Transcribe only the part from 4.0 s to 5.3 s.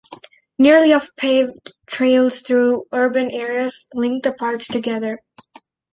the parks together.